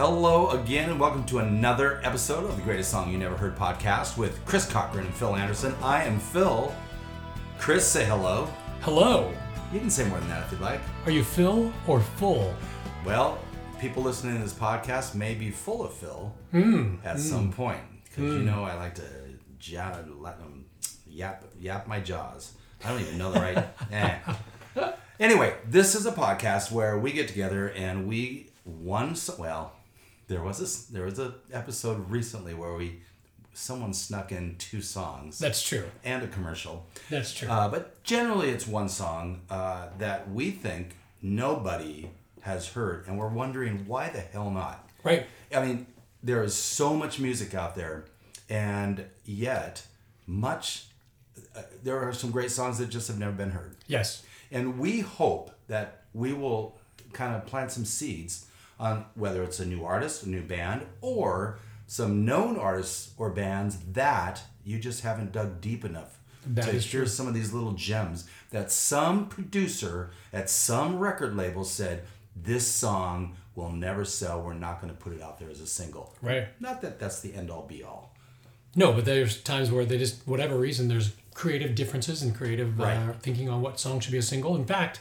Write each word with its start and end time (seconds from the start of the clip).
hello 0.00 0.48
again, 0.52 0.88
and 0.88 0.98
welcome 0.98 1.22
to 1.26 1.40
another 1.40 2.00
episode 2.02 2.44
of 2.48 2.56
the 2.56 2.62
Greatest 2.62 2.90
Song 2.90 3.12
You 3.12 3.18
Never 3.18 3.36
Heard 3.36 3.54
podcast 3.54 4.16
with 4.16 4.42
Chris 4.46 4.64
Cochran 4.64 5.04
and 5.04 5.14
Phil 5.14 5.36
Anderson. 5.36 5.74
I 5.82 6.04
am 6.04 6.18
Phil. 6.18 6.74
Chris, 7.58 7.86
say 7.86 8.06
hello. 8.06 8.48
Hello. 8.80 9.30
You 9.70 9.78
can 9.78 9.90
say 9.90 10.08
more 10.08 10.18
than 10.18 10.30
that 10.30 10.46
if 10.46 10.52
you'd 10.52 10.62
like. 10.62 10.80
Are 11.04 11.10
you 11.10 11.22
Phil 11.22 11.70
or 11.86 12.00
full? 12.00 12.54
Well, 13.04 13.38
people 13.78 14.02
listening 14.02 14.36
to 14.38 14.42
this 14.42 14.54
podcast 14.54 15.14
may 15.14 15.34
be 15.34 15.50
full 15.50 15.84
of 15.84 15.92
Phil 15.92 16.34
Hmm. 16.50 16.94
at 17.04 17.18
some 17.20 17.52
point 17.52 17.80
because 18.04 18.32
you 18.32 18.40
know 18.40 18.64
I 18.64 18.76
like 18.76 18.94
to 18.94 19.02
ja- 19.60 19.98
let 20.18 20.38
them 20.38 20.64
yap 21.06 21.44
yap 21.58 21.86
my 21.86 22.00
jaws. 22.00 22.52
I 22.82 22.88
don't 22.88 23.02
even 23.02 23.18
know 23.18 23.32
the 23.32 23.40
right. 23.40 23.68
eh. 23.92 24.92
Anyway, 25.20 25.54
this 25.68 25.94
is 25.94 26.06
a 26.06 26.12
podcast 26.12 26.72
where 26.72 26.98
we 26.98 27.12
get 27.12 27.28
together 27.28 27.68
and 27.76 28.08
we 28.08 28.48
one 28.64 29.10
s- 29.10 29.36
well, 29.38 29.74
there 30.30 30.42
was 30.42 30.58
this 30.58 30.84
there 30.86 31.04
was 31.04 31.18
a 31.18 31.34
episode 31.52 32.08
recently 32.10 32.54
where 32.54 32.74
we 32.74 33.00
someone 33.52 33.92
snuck 33.92 34.30
in 34.32 34.54
two 34.58 34.80
songs 34.80 35.38
That's 35.38 35.62
true. 35.62 35.84
and 36.04 36.22
a 36.22 36.28
commercial. 36.28 36.86
That's 37.10 37.34
true. 37.34 37.48
Uh, 37.48 37.68
but 37.68 38.02
generally, 38.04 38.48
it's 38.50 38.66
one 38.66 38.88
song 38.88 39.40
uh, 39.50 39.88
that 39.98 40.30
we 40.30 40.52
think 40.52 40.96
nobody 41.20 42.08
has 42.42 42.68
heard, 42.68 43.06
and 43.06 43.18
we're 43.18 43.28
wondering 43.28 43.84
why 43.86 44.08
the 44.08 44.20
hell 44.20 44.50
not. 44.50 44.88
right. 45.04 45.26
I 45.54 45.64
mean, 45.66 45.86
there 46.22 46.42
is 46.44 46.54
so 46.54 46.94
much 46.94 47.18
music 47.18 47.54
out 47.54 47.74
there, 47.74 48.04
and 48.48 49.04
yet 49.24 49.82
much. 50.26 50.86
Uh, 51.56 51.62
there 51.82 51.98
are 51.98 52.12
some 52.12 52.30
great 52.30 52.50
songs 52.52 52.78
that 52.78 52.88
just 52.88 53.08
have 53.08 53.18
never 53.18 53.32
been 53.32 53.50
heard, 53.50 53.74
Yes. 53.88 54.22
and 54.52 54.78
we 54.78 55.00
hope 55.00 55.50
that 55.66 56.04
we 56.14 56.32
will 56.32 56.78
kind 57.12 57.34
of 57.34 57.44
plant 57.46 57.72
some 57.72 57.84
seeds 57.84 58.46
on 58.80 59.04
whether 59.14 59.44
it's 59.44 59.60
a 59.60 59.66
new 59.66 59.84
artist, 59.84 60.24
a 60.24 60.28
new 60.28 60.42
band, 60.42 60.86
or 61.02 61.58
some 61.86 62.24
known 62.24 62.56
artists 62.56 63.12
or 63.18 63.30
bands 63.30 63.78
that 63.92 64.42
you 64.64 64.78
just 64.78 65.02
haven't 65.02 65.32
dug 65.32 65.60
deep 65.60 65.84
enough 65.84 66.18
That 66.46 66.64
to 66.64 66.78
hear 66.78 67.04
some 67.06 67.28
of 67.28 67.34
these 67.34 67.52
little 67.52 67.72
gems 67.72 68.26
that 68.50 68.72
some 68.72 69.28
producer 69.28 70.10
at 70.32 70.48
some 70.48 70.98
record 70.98 71.36
label 71.36 71.64
said 71.64 72.04
this 72.34 72.66
song 72.66 73.36
will 73.54 73.70
never 73.70 74.04
sell. 74.04 74.40
We're 74.40 74.54
not 74.54 74.80
going 74.80 74.92
to 74.92 74.98
put 74.98 75.12
it 75.12 75.20
out 75.20 75.38
there 75.38 75.50
as 75.50 75.60
a 75.60 75.66
single. 75.66 76.14
Right. 76.22 76.48
Not 76.60 76.80
that 76.80 76.98
that's 76.98 77.20
the 77.20 77.34
end 77.34 77.50
all 77.50 77.66
be 77.66 77.82
all. 77.82 78.14
No, 78.76 78.92
but 78.92 79.04
there's 79.04 79.42
times 79.42 79.70
where 79.70 79.84
they 79.84 79.98
just, 79.98 80.26
whatever 80.26 80.56
reason, 80.56 80.88
there's 80.88 81.12
creative 81.34 81.74
differences 81.74 82.22
and 82.22 82.34
creative 82.34 82.80
uh, 82.80 83.12
thinking 83.20 83.48
on 83.48 83.62
what 83.62 83.80
song 83.80 83.98
should 83.98 84.12
be 84.12 84.18
a 84.18 84.22
single. 84.22 84.54
In 84.54 84.64
fact, 84.64 85.00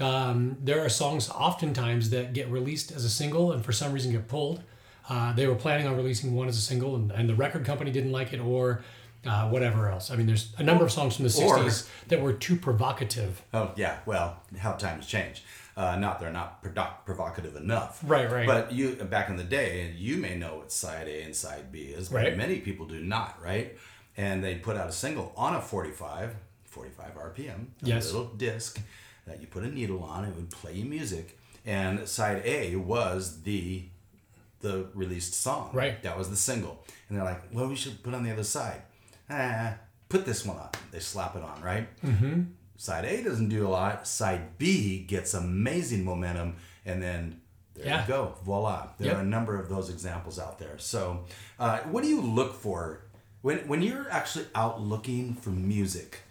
um, 0.00 0.56
there 0.62 0.84
are 0.84 0.88
songs 0.88 1.28
oftentimes 1.30 2.10
that 2.10 2.32
get 2.32 2.48
released 2.50 2.92
as 2.92 3.04
a 3.04 3.10
single 3.10 3.52
and 3.52 3.64
for 3.64 3.72
some 3.72 3.92
reason 3.92 4.12
get 4.12 4.28
pulled. 4.28 4.62
Uh, 5.08 5.32
they 5.32 5.46
were 5.46 5.54
planning 5.54 5.86
on 5.86 5.96
releasing 5.96 6.34
one 6.34 6.48
as 6.48 6.56
a 6.56 6.60
single 6.60 6.94
and, 6.94 7.10
and 7.12 7.28
the 7.28 7.34
record 7.34 7.64
company 7.64 7.90
didn't 7.90 8.12
like 8.12 8.32
it 8.32 8.38
or 8.40 8.82
uh, 9.26 9.48
whatever 9.48 9.88
else. 9.88 10.10
I 10.10 10.16
mean, 10.16 10.26
there's 10.26 10.52
a 10.58 10.62
number 10.62 10.84
of 10.84 10.92
songs 10.92 11.16
from 11.16 11.26
the 11.26 11.42
Or- 11.44 11.58
60s 11.58 11.88
that 12.08 12.20
were 12.20 12.32
too 12.34 12.56
provocative. 12.56 13.42
Oh 13.52 13.72
yeah, 13.76 13.98
well, 14.06 14.40
how 14.58 14.72
times 14.72 15.06
change. 15.06 15.42
Uh, 15.76 15.96
not 15.96 16.18
they're 16.20 16.32
not 16.32 16.60
provocative 17.06 17.54
enough. 17.56 18.00
Right, 18.04 18.30
right. 18.30 18.46
But 18.46 18.72
you 18.72 18.94
back 18.96 19.28
in 19.30 19.36
the 19.36 19.44
day, 19.44 19.92
you 19.96 20.16
may 20.16 20.36
know 20.36 20.56
what 20.58 20.72
side 20.72 21.08
A 21.08 21.22
and 21.22 21.34
side 21.34 21.70
B 21.72 21.82
is, 21.82 22.08
but 22.08 22.16
Right. 22.18 22.36
many 22.36 22.58
people 22.60 22.84
do 22.86 23.00
not, 23.00 23.40
right? 23.42 23.76
And 24.16 24.42
they 24.42 24.56
put 24.56 24.76
out 24.76 24.88
a 24.88 24.92
single 24.92 25.32
on 25.36 25.54
a 25.54 25.60
45, 25.60 26.34
45 26.64 27.14
RPM, 27.16 27.66
a 27.82 27.86
Yes. 27.86 28.06
little 28.12 28.26
disc 28.34 28.80
that 29.28 29.40
you 29.40 29.46
put 29.46 29.62
a 29.64 29.68
needle 29.68 30.02
on, 30.02 30.24
it 30.24 30.34
would 30.36 30.50
play 30.50 30.72
you 30.74 30.84
music. 30.84 31.38
And 31.66 32.08
side 32.08 32.42
A 32.44 32.76
was 32.76 33.42
the 33.42 33.84
the 34.60 34.86
released 34.94 35.34
song. 35.34 35.70
Right. 35.72 36.02
That 36.02 36.18
was 36.18 36.30
the 36.30 36.36
single. 36.36 36.84
And 37.08 37.16
they're 37.16 37.24
like, 37.24 37.42
well, 37.52 37.68
we 37.68 37.76
should 37.76 38.02
put 38.02 38.12
on 38.14 38.24
the 38.24 38.32
other 38.32 38.42
side. 38.42 38.82
Ah, 39.30 39.74
put 40.08 40.24
this 40.26 40.44
one 40.44 40.56
on. 40.56 40.70
They 40.90 40.98
slap 40.98 41.36
it 41.36 41.42
on, 41.44 41.62
right? 41.62 41.86
Mm-hmm. 42.02 42.42
Side 42.76 43.04
A 43.04 43.22
doesn't 43.22 43.50
do 43.50 43.66
a 43.66 43.70
lot. 43.70 44.06
Side 44.08 44.58
B 44.58 45.04
gets 45.04 45.34
amazing 45.34 46.04
momentum, 46.04 46.56
and 46.84 47.00
then 47.02 47.40
there 47.74 47.86
Yeah. 47.86 48.02
you 48.02 48.08
go. 48.08 48.34
Voila. 48.44 48.88
There 48.98 49.08
Yep. 49.08 49.16
are 49.16 49.20
a 49.20 49.24
number 49.26 49.60
of 49.60 49.68
those 49.68 49.90
examples 49.90 50.38
out 50.40 50.58
there. 50.58 50.78
So, 50.78 51.24
uh, 51.60 51.78
what 51.80 52.02
do 52.02 52.08
you 52.08 52.20
look 52.20 52.54
for 52.54 53.02
when 53.42 53.58
when 53.68 53.82
you're 53.82 54.10
actually 54.10 54.46
out 54.56 54.80
looking 54.80 55.34
for 55.34 55.50
music? 55.50 56.22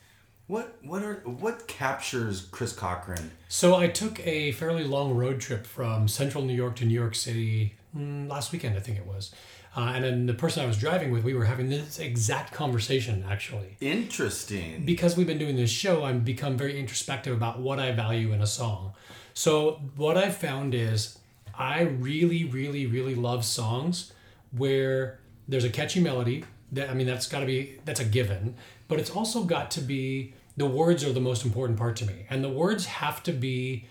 What 0.47 0.77
what 0.81 1.03
are 1.03 1.15
what 1.25 1.67
captures 1.67 2.47
Chris 2.51 2.71
Cochran? 2.71 3.31
So 3.49 3.75
I 3.75 3.87
took 3.87 4.25
a 4.25 4.53
fairly 4.53 4.85
long 4.85 5.13
road 5.13 5.41
trip 5.41 5.65
from 5.65 6.07
central 6.07 6.43
New 6.43 6.55
York 6.55 6.77
to 6.77 6.85
New 6.85 6.93
York 6.93 7.15
City 7.15 7.75
mm, 7.95 8.29
last 8.29 8.53
weekend, 8.53 8.77
I 8.77 8.79
think 8.79 8.97
it 8.97 9.05
was. 9.05 9.33
Uh, 9.75 9.91
and 9.93 10.03
then 10.03 10.25
the 10.25 10.33
person 10.33 10.63
I 10.63 10.65
was 10.65 10.77
driving 10.77 11.11
with, 11.11 11.23
we 11.23 11.33
were 11.33 11.45
having 11.45 11.69
this 11.69 11.99
exact 11.99 12.53
conversation 12.53 13.25
actually. 13.29 13.75
Interesting. 13.81 14.85
Because 14.85 15.17
we've 15.17 15.27
been 15.27 15.37
doing 15.37 15.57
this 15.57 15.69
show, 15.69 16.03
I've 16.03 16.23
become 16.23 16.57
very 16.57 16.79
introspective 16.79 17.35
about 17.35 17.59
what 17.59 17.77
I 17.77 17.91
value 17.91 18.31
in 18.31 18.41
a 18.41 18.47
song. 18.47 18.93
So 19.33 19.81
what 19.97 20.17
I've 20.17 20.35
found 20.35 20.73
is 20.73 21.19
I 21.53 21.81
really, 21.81 22.45
really, 22.45 22.85
really 22.85 23.15
love 23.15 23.43
songs 23.43 24.13
where 24.51 25.19
there's 25.47 25.65
a 25.65 25.69
catchy 25.69 25.99
melody. 25.99 26.45
That 26.71 26.89
I 26.89 26.93
mean, 26.93 27.07
that's 27.07 27.27
got 27.27 27.41
to 27.41 27.45
be 27.45 27.79
that's 27.85 27.99
a 27.99 28.05
given. 28.05 28.55
But 28.87 28.99
it's 28.99 29.09
also 29.09 29.43
got 29.43 29.71
to 29.71 29.81
be 29.81 30.33
the 30.55 30.65
words 30.65 31.03
are 31.03 31.13
the 31.13 31.19
most 31.19 31.45
important 31.45 31.77
part 31.77 31.95
to 31.97 32.05
me, 32.05 32.25
and 32.29 32.43
the 32.43 32.49
words 32.49 32.85
have 32.85 33.21
to 33.23 33.31
be 33.31 33.85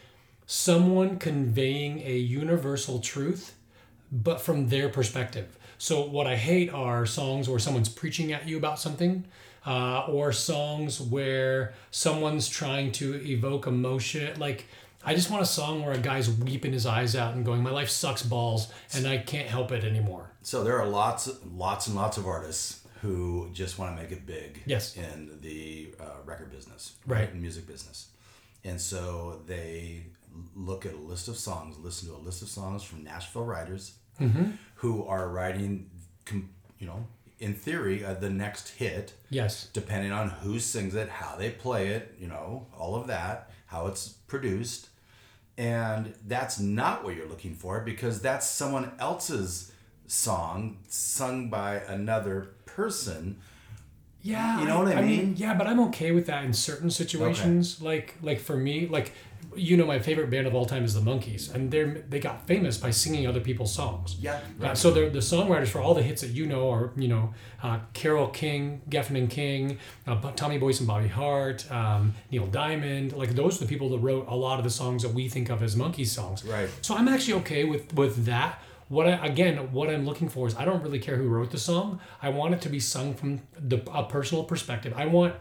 someone 0.46 1.18
conveying 1.18 2.00
a 2.02 2.16
universal 2.16 3.00
truth 3.00 3.54
but 4.10 4.40
from 4.40 4.68
their 4.68 4.88
perspective. 4.88 5.58
So 5.78 6.04
what 6.06 6.26
I 6.26 6.36
hate 6.36 6.72
are 6.72 7.04
songs 7.06 7.48
where 7.48 7.58
someone's 7.58 7.88
preaching 7.88 8.32
at 8.32 8.48
you 8.48 8.56
about 8.56 8.78
something, 8.78 9.24
uh, 9.66 10.06
or 10.08 10.32
songs 10.32 11.00
where 11.00 11.74
someone's 11.90 12.48
trying 12.48 12.92
to 12.92 13.14
evoke 13.26 13.66
emotion. 13.66 14.38
Like 14.38 14.66
I 15.04 15.14
just 15.14 15.30
want 15.30 15.42
a 15.42 15.46
song 15.46 15.84
where 15.84 15.92
a 15.92 15.98
guy's 15.98 16.30
weeping 16.30 16.72
his 16.72 16.86
eyes 16.86 17.14
out 17.14 17.34
and 17.34 17.44
going, 17.44 17.62
"My 17.62 17.70
life 17.70 17.90
sucks 17.90 18.22
balls, 18.22 18.68
and 18.94 19.06
I 19.06 19.18
can't 19.18 19.48
help 19.48 19.70
it 19.72 19.84
anymore." 19.84 20.30
So 20.42 20.64
there 20.64 20.80
are 20.80 20.88
lots, 20.88 21.28
lots 21.54 21.88
and 21.88 21.96
lots 21.96 22.16
of 22.16 22.26
artists 22.26 22.85
who 23.06 23.48
just 23.52 23.78
want 23.78 23.96
to 23.96 24.02
make 24.02 24.12
it 24.12 24.26
big. 24.26 24.62
Yes. 24.66 24.96
In 24.96 25.38
the 25.40 25.94
uh, 26.00 26.04
record 26.24 26.50
business, 26.50 26.96
Right. 27.06 27.30
In 27.32 27.40
music 27.40 27.66
business, 27.66 28.08
and 28.64 28.80
so 28.80 29.40
they 29.46 30.02
look 30.54 30.84
at 30.84 30.92
a 30.92 30.98
list 31.12 31.28
of 31.28 31.36
songs, 31.36 31.78
listen 31.78 32.08
to 32.08 32.14
a 32.14 32.22
list 32.28 32.42
of 32.42 32.48
songs 32.48 32.82
from 32.82 33.04
Nashville 33.04 33.44
writers 33.44 33.92
Mm-hmm. 34.20 34.52
who 34.76 35.04
are 35.04 35.28
writing, 35.28 35.90
you 36.78 36.86
know, 36.86 37.06
in 37.38 37.52
theory, 37.52 38.02
uh, 38.02 38.14
the 38.14 38.30
next 38.30 38.70
hit. 38.70 39.12
Yes. 39.28 39.68
Depending 39.74 40.10
on 40.10 40.30
who 40.30 40.58
sings 40.58 40.94
it, 40.94 41.10
how 41.10 41.36
they 41.36 41.50
play 41.50 41.88
it, 41.88 42.14
you 42.18 42.26
know, 42.26 42.66
all 42.78 42.94
of 42.96 43.06
that, 43.08 43.50
how 43.66 43.86
it's 43.88 44.08
produced. 44.26 44.88
And 45.58 46.14
that's 46.26 46.58
not 46.58 47.04
what 47.04 47.14
you're 47.14 47.28
looking 47.28 47.54
for 47.54 47.80
because 47.80 48.20
that's 48.22 48.48
someone 48.48 48.92
else's 48.98 49.70
song 50.06 50.78
sung 50.88 51.48
by 51.50 51.76
another 51.76 52.50
person. 52.64 53.38
Yeah, 54.22 54.60
You 54.60 54.66
know 54.66 54.82
what 54.82 54.96
I 54.96 55.02
mean? 55.02 55.34
Yeah, 55.36 55.54
but 55.54 55.68
I'm 55.68 55.78
okay 55.88 56.10
with 56.10 56.26
that 56.26 56.44
in 56.44 56.52
certain 56.52 56.90
situations. 56.90 57.80
Like, 57.80 58.16
like 58.22 58.40
for 58.40 58.56
me, 58.56 58.88
like 58.88 59.12
you 59.54 59.76
know, 59.76 59.86
my 59.86 59.98
favorite 59.98 60.28
band 60.30 60.46
of 60.46 60.54
all 60.54 60.66
time 60.66 60.84
is 60.84 60.94
the 60.94 61.00
Monkees, 61.00 61.54
and 61.54 61.70
they're 61.70 62.02
they 62.08 62.18
got 62.18 62.46
famous 62.46 62.76
by 62.76 62.90
singing 62.90 63.26
other 63.26 63.40
people's 63.40 63.72
songs. 63.72 64.16
Yeah, 64.20 64.40
Uh, 64.60 64.74
so 64.74 64.90
they're 64.90 65.08
the 65.10 65.20
songwriters 65.20 65.68
for 65.68 65.80
all 65.80 65.94
the 65.94 66.02
hits 66.02 66.22
that 66.22 66.30
you 66.30 66.46
know 66.46 66.70
are 66.70 66.92
you 66.96 67.08
know 67.08 67.34
uh, 67.62 67.78
Carole 67.92 68.28
King, 68.28 68.82
Goffin 68.90 69.16
and 69.16 69.30
King, 69.30 69.78
uh, 70.06 70.32
Tommy 70.32 70.58
Boyce 70.58 70.80
and 70.80 70.88
Bobby 70.88 71.08
Hart, 71.08 71.70
um, 71.70 72.14
Neil 72.30 72.46
Diamond. 72.46 73.12
Like 73.12 73.34
those 73.34 73.56
are 73.56 73.64
the 73.64 73.68
people 73.68 73.88
that 73.90 73.98
wrote 73.98 74.26
a 74.28 74.36
lot 74.36 74.58
of 74.58 74.64
the 74.64 74.70
songs 74.70 75.02
that 75.02 75.12
we 75.14 75.28
think 75.28 75.48
of 75.50 75.62
as 75.62 75.76
Monkees 75.76 76.08
songs. 76.08 76.44
Right. 76.44 76.68
So 76.82 76.94
I'm 76.96 77.08
actually 77.08 77.34
okay 77.40 77.64
with 77.64 77.94
with 77.94 78.24
that. 78.26 78.60
What 78.88 79.06
I 79.06 79.26
again, 79.26 79.72
what 79.72 79.90
I'm 79.90 80.06
looking 80.06 80.28
for 80.28 80.46
is 80.46 80.54
I 80.56 80.64
don't 80.64 80.82
really 80.82 80.98
care 80.98 81.16
who 81.16 81.28
wrote 81.28 81.50
the 81.50 81.58
song. 81.58 82.00
I 82.22 82.28
want 82.28 82.54
it 82.54 82.60
to 82.62 82.68
be 82.68 82.80
sung 82.80 83.14
from 83.14 83.42
the 83.58 83.82
a 83.90 84.04
personal 84.04 84.44
perspective. 84.44 84.92
I 84.96 85.06
want. 85.06 85.34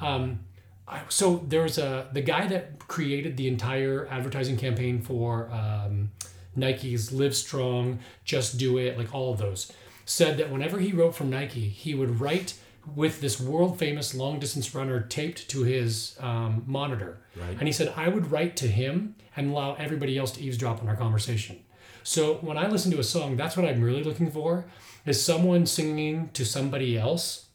Um, 0.00 0.40
I, 0.86 1.02
so 1.08 1.44
there's 1.46 1.78
a 1.78 2.08
the 2.12 2.20
guy 2.20 2.46
that 2.48 2.86
created 2.88 3.36
the 3.36 3.48
entire 3.48 4.06
advertising 4.10 4.56
campaign 4.56 5.00
for 5.00 5.50
um, 5.50 6.10
Nike's 6.56 7.12
Live 7.12 7.34
Strong, 7.34 8.00
Just 8.24 8.58
Do 8.58 8.76
It, 8.78 8.98
like 8.98 9.14
all 9.14 9.32
of 9.32 9.38
those, 9.38 9.72
said 10.04 10.36
that 10.38 10.50
whenever 10.50 10.78
he 10.78 10.92
wrote 10.92 11.14
from 11.14 11.30
Nike, 11.30 11.68
he 11.68 11.94
would 11.94 12.20
write 12.20 12.54
with 12.94 13.20
this 13.20 13.40
world 13.40 13.78
famous 13.78 14.14
long 14.14 14.38
distance 14.38 14.74
runner 14.74 15.00
taped 15.00 15.48
to 15.50 15.62
his 15.62 16.16
um, 16.20 16.64
monitor. 16.66 17.20
Right. 17.36 17.50
And 17.50 17.62
he 17.62 17.72
said, 17.72 17.92
I 17.96 18.08
would 18.08 18.30
write 18.30 18.56
to 18.58 18.68
him 18.68 19.14
and 19.36 19.50
allow 19.50 19.74
everybody 19.74 20.18
else 20.18 20.32
to 20.32 20.42
eavesdrop 20.42 20.82
on 20.82 20.88
our 20.88 20.96
conversation. 20.96 21.60
So 22.02 22.34
when 22.36 22.56
I 22.58 22.68
listen 22.68 22.90
to 22.92 22.98
a 22.98 23.04
song, 23.04 23.36
that's 23.36 23.56
what 23.56 23.66
I'm 23.66 23.82
really 23.82 24.02
looking 24.02 24.30
for 24.30 24.64
is 25.06 25.22
someone 25.24 25.66
singing 25.66 26.30
to 26.34 26.44
somebody 26.44 26.98
else 26.98 27.46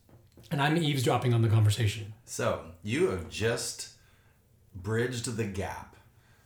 and 0.51 0.61
I'm 0.61 0.77
eavesdropping 0.77 1.33
on 1.33 1.41
the 1.41 1.47
conversation. 1.49 2.13
So 2.25 2.61
you 2.83 3.09
have 3.09 3.29
just 3.29 3.89
bridged 4.73 5.35
the 5.37 5.43
gap 5.43 5.95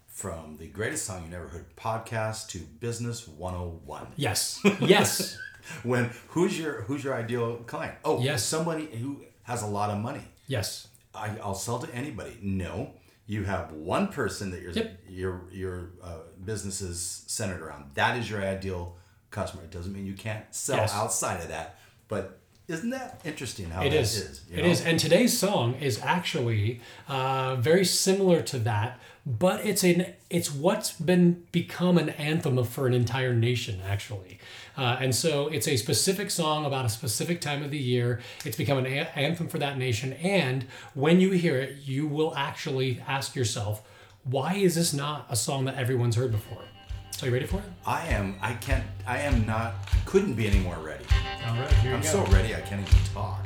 from 0.08 0.58
the 0.58 0.68
greatest 0.68 1.06
song 1.06 1.24
you 1.24 1.30
never 1.30 1.48
heard 1.48 1.76
podcast 1.76 2.48
to 2.50 2.60
business 2.60 3.28
101. 3.28 4.08
Yes. 4.16 4.60
Yes. 4.82 5.38
When 5.84 6.10
who's 6.30 6.58
your 6.58 6.82
who's 6.84 7.04
your 7.04 7.14
ideal 7.14 7.58
client? 7.68 7.96
Oh, 8.04 8.20
Yes. 8.22 8.44
somebody 8.44 8.86
who 8.88 9.22
has 9.44 9.62
a 9.62 9.68
lot 9.68 9.90
of 9.90 9.98
money. 10.00 10.24
yes. 10.48 10.88
I, 11.14 11.36
I'll 11.44 11.56
sell 11.56 11.80
to 11.80 11.94
anybody. 11.94 12.38
No, 12.42 12.92
you 13.30 13.44
have 13.44 13.72
one 13.72 14.08
person 14.08 14.50
that 14.52 14.62
your 14.62 14.72
Yep. 14.72 15.00
your 15.08 15.42
your 15.52 15.90
uh, 16.04 16.22
business 16.44 16.82
is 16.82 17.24
centered 17.28 17.62
around. 17.62 17.92
That 17.94 18.18
is 18.18 18.28
your 18.30 18.42
ideal 18.42 18.98
customer. 19.30 19.64
It 19.64 19.72
doesn't 19.72 19.94
mean 19.94 20.06
you 20.08 20.16
can't 20.16 20.44
sell 20.50 20.78
Yes. 20.78 20.94
outside 20.96 21.40
of 21.42 21.50
that, 21.50 21.78
but 22.08 22.40
isn't 22.68 22.90
that 22.90 23.22
interesting 23.24 23.70
how 23.70 23.84
It 23.84 23.94
is. 23.94 24.16
is, 24.18 24.42
you 24.50 24.58
It 24.58 24.64
know? 24.64 24.70
is. 24.72 24.82
And 24.84 25.00
today's 25.00 25.38
song 25.38 25.76
is 25.76 26.00
actually 26.04 26.82
uh, 27.08 27.56
very 27.56 27.86
similar 27.86 28.42
to 28.44 28.58
that, 28.60 29.00
but 29.26 29.64
it's 29.64 29.84
an 29.84 30.00
it's 30.32 30.52
what's 30.52 30.92
been 30.94 31.44
become 31.52 31.98
an 32.00 32.10
anthem 32.10 32.64
for 32.64 32.88
an 32.88 32.94
entire 32.96 33.34
nation 33.34 33.80
actually. 33.88 34.40
Uh, 34.80 34.96
and 35.02 35.14
so 35.14 35.50
it's 35.50 35.68
a 35.68 35.76
specific 35.76 36.32
song 36.32 36.66
about 36.66 36.86
a 36.86 36.90
specific 36.90 37.42
time 37.42 37.62
of 37.64 37.70
the 37.70 37.78
year. 37.78 38.22
It's 38.46 38.56
become 38.56 38.78
an 38.78 38.86
a- 38.86 39.12
anthem 39.14 39.50
for 39.50 39.58
that 39.58 39.78
nation. 39.78 40.14
And 40.14 40.66
when 40.94 41.20
you 41.20 41.32
hear 41.32 41.58
it, 41.58 41.80
you 41.84 42.08
will 42.08 42.34
actually 42.34 43.04
ask 43.06 43.36
yourself, 43.36 43.82
why 44.24 44.54
is 44.54 44.76
this 44.76 44.94
not 44.94 45.26
a 45.30 45.36
song 45.36 45.66
that 45.66 45.76
everyone's 45.76 46.16
heard 46.16 46.32
before? 46.32 46.64
So 47.12 47.26
you 47.26 47.34
ready 47.34 47.46
for 47.46 47.58
it? 47.58 47.66
I 47.86 48.06
am. 48.08 48.38
I 48.42 48.54
can't. 48.54 48.86
I 49.06 49.18
am 49.18 49.46
not. 49.46 49.74
Couldn't 50.06 50.36
be 50.36 50.48
any 50.48 50.60
more 50.60 50.78
ready. 50.78 51.04
All 51.46 51.56
right, 51.58 51.70
here 51.74 51.94
I'm 51.94 52.02
you 52.02 52.08
so 52.08 52.24
ready. 52.28 52.56
I 52.56 52.62
can't 52.62 52.80
even 52.80 53.00
talk. 53.14 53.46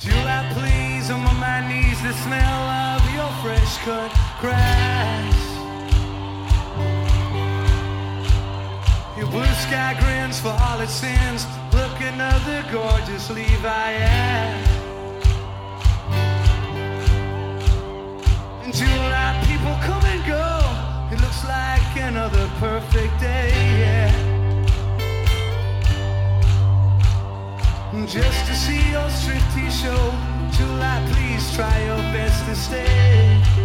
July, 0.00 0.50
please, 0.54 1.08
I'm 1.08 1.24
on 1.24 1.36
my 1.36 1.68
knees. 1.68 2.02
The 2.02 2.12
smell 2.14 2.62
of 2.96 3.14
your 3.14 3.30
fresh 3.42 3.78
cut 3.78 4.10
grass. 4.40 5.37
Blue 9.38 9.54
sky 9.68 9.94
grins 10.00 10.40
for 10.40 10.54
all 10.66 10.80
its 10.80 10.92
sins. 10.92 11.46
Look 11.72 11.96
another 12.00 12.64
gorgeous 12.72 13.30
Levi. 13.30 13.92
In 18.64 18.72
July, 18.72 19.30
people 19.46 19.76
come 19.88 20.04
and 20.12 20.22
go. 20.26 20.46
It 21.12 21.20
looks 21.20 21.42
like 21.44 21.90
another 22.10 22.46
perfect 22.58 23.14
day. 23.20 23.50
Yeah. 23.82 24.10
Just 28.06 28.40
to 28.48 28.54
see 28.54 28.82
your 28.90 29.08
striptease 29.18 29.76
show 29.82 30.04
July, 30.56 30.98
please 31.12 31.44
try 31.54 31.76
your 31.84 32.02
best 32.14 32.44
to 32.46 32.54
stay 32.56 33.57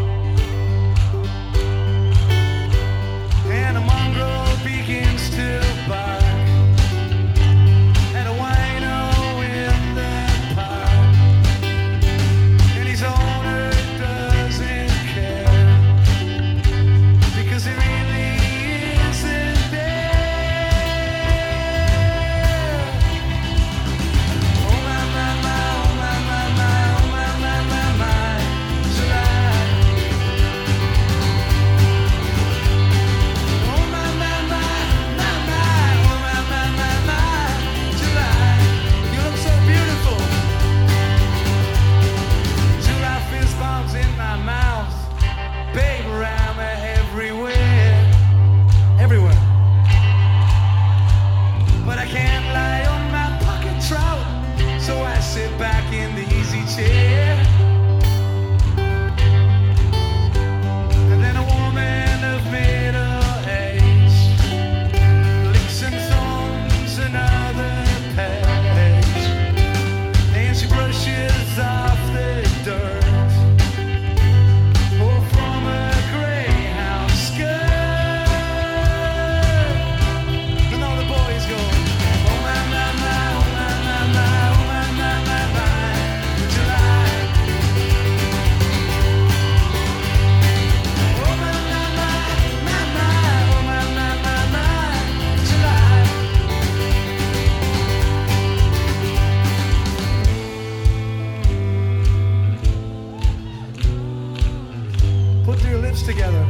Put 105.54 105.66
your 105.66 105.78
lips 105.78 106.02
together. 106.02 106.44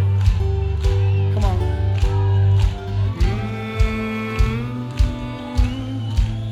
Come 1.33 1.43
on. 1.43 1.57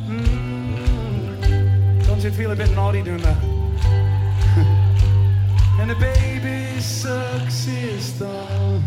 Mm-hmm. 0.09 2.01
Don't 2.01 2.21
you 2.21 2.31
feel 2.31 2.51
a 2.51 2.55
bit 2.57 2.71
naughty 2.71 3.01
doing 3.03 3.21
that? 3.21 3.41
and 5.79 5.91
the 5.91 5.95
baby 5.95 6.81
sucks 6.81 7.63
his 7.63 8.11
thumb 8.19 8.83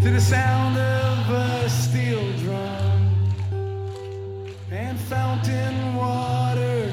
to 0.00 0.10
the 0.12 0.20
sound 0.20 0.78
of 0.78 1.30
a 1.30 1.68
steel 1.68 2.22
drum 2.38 3.08
and 4.70 5.00
fountain 5.00 5.96
water 5.96 6.92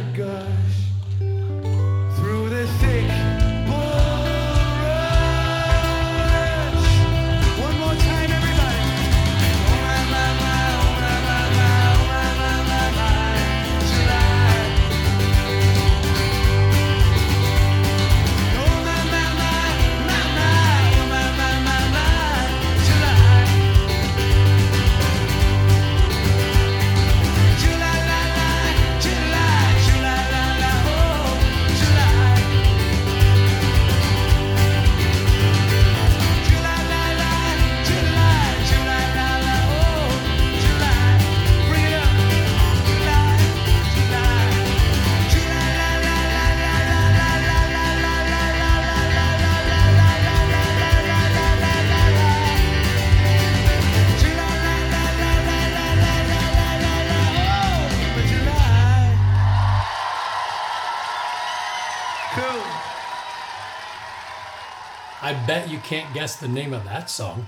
can't 65.82 66.14
guess 66.14 66.38
the 66.38 66.48
name 66.48 66.74
of 66.74 66.84
that 66.86 67.10
song. 67.10 67.46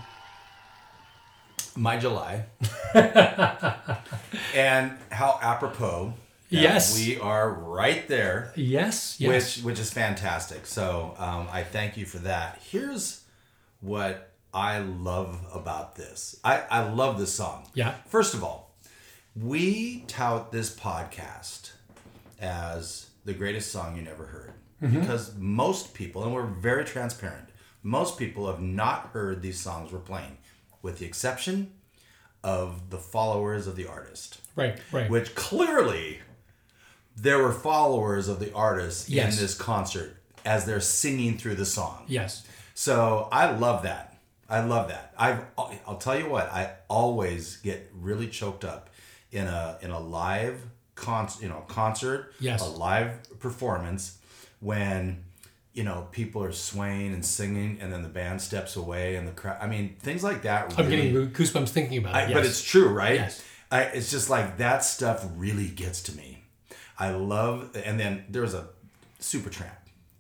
My 1.75 1.97
July. 1.97 2.45
and 4.53 4.91
how 5.11 5.39
apropos 5.41 6.13
Yes. 6.49 6.95
we 6.95 7.19
are 7.19 7.49
right 7.51 8.07
there. 8.07 8.51
Yes. 8.55 9.15
Yes. 9.19 9.57
which 9.57 9.65
which 9.65 9.79
is 9.79 9.91
fantastic. 9.91 10.67
So 10.67 11.15
um, 11.17 11.47
I 11.51 11.63
thank 11.63 11.97
you 11.97 12.05
for 12.05 12.19
that. 12.19 12.59
Here's 12.69 13.23
what 13.81 14.29
I 14.53 14.77
love 14.79 15.39
about 15.51 15.95
this. 15.95 16.39
I, 16.43 16.61
I 16.69 16.83
love 16.91 17.17
this 17.17 17.33
song. 17.33 17.67
Yeah. 17.73 17.95
First 18.07 18.35
of 18.35 18.43
all, 18.43 18.75
we 19.35 20.01
tout 20.07 20.51
this 20.51 20.75
podcast 20.75 21.71
as 22.39 23.07
the 23.25 23.33
greatest 23.33 23.71
song 23.71 23.95
you 23.95 24.01
never 24.03 24.25
heard 24.25 24.53
Mm-hmm. 24.81 24.99
because 24.99 25.33
most 25.37 25.93
people, 25.93 26.23
and 26.25 26.33
we're 26.33 26.45
very 26.45 26.83
transparent, 26.83 27.47
most 27.83 28.17
people 28.17 28.47
have 28.47 28.61
not 28.61 29.09
heard 29.13 29.41
these 29.41 29.59
songs 29.59 29.91
we're 29.91 29.99
playing, 29.99 30.37
with 30.81 30.99
the 30.99 31.05
exception 31.05 31.71
of 32.43 32.89
the 32.89 32.97
followers 32.97 33.67
of 33.67 33.75
the 33.75 33.85
artist 33.87 34.39
right. 34.55 34.77
Right. 34.91 35.09
which 35.09 35.33
clearly 35.35 36.19
there 37.15 37.37
were 37.41 37.53
followers 37.53 38.27
of 38.27 38.39
the 38.39 38.53
artist 38.53 39.07
Yes. 39.09 39.35
in 39.35 39.41
this 39.41 39.55
concert 39.55 40.17
as 40.45 40.65
they're 40.65 40.81
singing 40.81 41.37
through 41.37 41.55
the 41.55 41.65
song. 41.65 42.03
yes. 42.07 42.45
So 42.75 43.29
I 43.31 43.51
love 43.51 43.83
that. 43.83 44.17
I 44.49 44.61
love 44.61 44.89
that. 44.89 45.13
I've 45.17 45.45
I'll 45.57 45.97
tell 45.99 46.17
you 46.19 46.27
what, 46.27 46.51
I 46.51 46.71
always 46.89 47.57
get 47.57 47.89
really 47.93 48.27
choked 48.27 48.65
up 48.65 48.89
in 49.31 49.47
a 49.47 49.77
in 49.81 49.89
a 49.91 49.99
live 49.99 50.59
con 50.95 51.27
you 51.39 51.47
know 51.49 51.63
concert, 51.67 52.33
Yes. 52.39 52.61
a 52.61 52.65
live 52.65 53.39
performance 53.39 54.17
when 54.59 55.23
you 55.73 55.83
know 55.83 56.07
people 56.11 56.43
are 56.43 56.51
swaying 56.51 57.13
and 57.13 57.25
singing 57.25 57.77
and 57.81 57.91
then 57.91 58.03
the 58.03 58.09
band 58.09 58.41
steps 58.41 58.75
away 58.75 59.15
and 59.15 59.27
the 59.27 59.31
crowd 59.31 59.57
I 59.59 59.67
mean 59.67 59.95
things 59.99 60.23
like 60.23 60.43
that 60.43 60.77
I'm 60.77 60.89
getting 60.89 61.13
goosebumps 61.31 61.69
thinking 61.69 61.97
about 61.97 62.15
it. 62.15 62.17
I, 62.17 62.21
yes. 62.23 62.33
But 62.33 62.45
it's 62.45 62.63
true, 62.63 62.89
right? 62.89 63.15
Yes. 63.15 63.43
I, 63.73 63.81
it's 63.85 64.11
just 64.11 64.29
like 64.29 64.57
that 64.57 64.83
stuff 64.83 65.25
really 65.35 65.67
gets 65.67 66.03
to 66.03 66.15
me. 66.15 66.43
I 66.99 67.09
love, 67.09 67.75
and 67.75 67.99
then 67.99 68.25
there 68.29 68.43
was 68.43 68.53
a 68.53 68.67
Supertramp, 69.19 69.71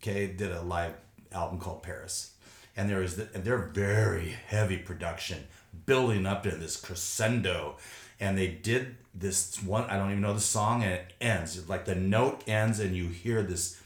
okay, 0.01 0.25
did 0.25 0.51
a 0.51 0.63
live 0.63 0.93
album 1.31 1.59
called 1.59 1.83
Paris, 1.83 2.31
and 2.75 2.89
there 2.89 2.99
was 2.99 3.15
the, 3.15 3.29
and 3.35 3.43
they're 3.43 3.59
very 3.59 4.35
heavy 4.47 4.77
production, 4.77 5.43
building 5.85 6.25
up 6.25 6.41
to 6.43 6.51
this 6.51 6.77
crescendo, 6.77 7.77
and 8.19 8.35
they 8.35 8.47
did 8.47 8.95
this 9.13 9.61
one. 9.61 9.83
I 9.83 9.97
don't 9.97 10.09
even 10.09 10.21
know 10.21 10.33
the 10.33 10.39
song, 10.39 10.81
and 10.81 10.93
it 10.93 11.13
ends 11.21 11.69
like 11.69 11.85
the 11.85 11.93
note 11.93 12.43
ends, 12.47 12.79
and 12.79 12.95
you 12.95 13.09
hear 13.09 13.43
this 13.43 13.79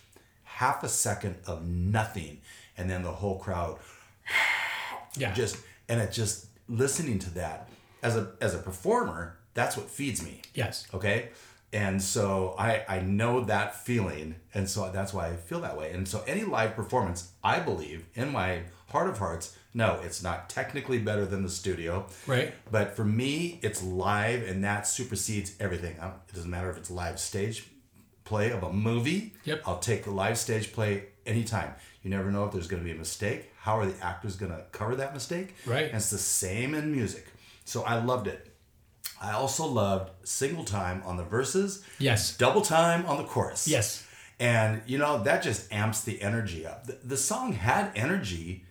half 0.61 0.83
a 0.83 0.89
second 0.89 1.35
of 1.45 1.65
nothing, 1.67 2.39
and 2.77 2.89
then 2.89 3.03
the 3.03 3.11
whole 3.11 3.37
crowd 3.39 3.77
yeah. 5.17 5.33
just 5.33 5.57
and 5.89 5.99
it 6.01 6.11
just 6.11 6.47
listening 6.67 7.19
to 7.19 7.29
that 7.33 7.69
as 8.03 8.15
a 8.15 8.31
as 8.41 8.53
a 8.53 8.57
performer 8.59 9.37
that's 9.53 9.75
what 9.77 9.89
feeds 9.89 10.21
me 10.23 10.41
yes. 10.53 10.85
okay 10.93 11.29
and 11.73 12.01
so 12.01 12.55
i 12.59 12.83
i 12.87 12.99
know 12.99 13.41
that 13.43 13.75
feeling 13.75 14.35
and 14.53 14.69
so 14.69 14.89
that's 14.91 15.13
why 15.13 15.27
i 15.27 15.35
feel 15.35 15.61
that 15.61 15.77
way 15.77 15.91
and 15.91 16.07
so 16.07 16.23
any 16.27 16.43
live 16.43 16.75
performance 16.75 17.31
i 17.43 17.59
believe 17.59 18.05
in 18.15 18.31
my 18.31 18.61
heart 18.89 19.09
of 19.09 19.17
hearts 19.17 19.57
no 19.73 19.99
it's 20.03 20.21
not 20.21 20.49
technically 20.49 20.99
better 20.99 21.25
than 21.25 21.41
the 21.43 21.49
studio 21.49 22.05
Right. 22.27 22.53
but 22.71 22.95
for 22.95 23.05
me 23.05 23.59
it's 23.63 23.81
live 23.83 24.43
and 24.43 24.63
that 24.63 24.85
supersedes 24.87 25.55
everything 25.59 25.95
it 25.97 26.33
doesn't 26.33 26.49
matter 26.51 26.69
if 26.69 26.77
it's 26.77 26.91
live 26.91 27.19
stage 27.19 27.65
play 28.27 28.51
of 28.51 28.61
a 28.63 28.71
movie. 28.71 29.33
Yep. 29.45 29.61
i'll 29.65 29.79
take 29.79 30.03
the 30.03 30.11
live 30.11 30.37
stage 30.37 30.73
play 30.73 31.05
anytime. 31.25 31.73
You 32.03 32.09
never 32.09 32.29
know 32.31 32.45
if 32.45 32.51
there's 32.53 32.67
going 32.67 32.81
to 32.83 32.85
be 32.89 32.95
a 32.95 32.99
mistake. 32.99 33.51
How 33.59 33.79
are 33.79 33.85
the 33.85 34.05
actors 34.05 34.35
going 34.35 34.51
to 34.51 34.63
cover 34.71 34.95
that 34.95 35.13
mistake? 35.13 35.55
Right. 35.65 35.85
and 35.87 35.95
it's 35.95 36.09
the 36.09 36.17
same 36.17 36.75
in 36.75 36.91
music. 36.91 37.25
So 37.65 37.83
i 37.83 37.95
loved 38.11 38.27
it. 38.27 38.53
I 39.21 39.31
also 39.31 39.65
loved 39.65 40.11
single 40.27 40.63
time 40.63 41.01
on 41.05 41.17
the 41.17 41.23
verses. 41.23 41.83
Yes. 41.99 42.37
double 42.37 42.61
time 42.61 43.05
on 43.05 43.17
the 43.17 43.23
chorus. 43.23 43.67
Yes. 43.67 44.05
and 44.39 44.81
you 44.85 44.97
know 44.97 45.23
that 45.23 45.41
just 45.41 45.71
amps 45.73 46.01
the 46.03 46.21
energy 46.21 46.65
up. 46.65 46.85
The, 46.87 46.97
the 47.03 47.17
song 47.17 47.53
had 47.53 47.91
energy 47.95 48.65